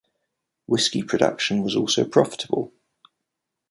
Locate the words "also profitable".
1.75-2.73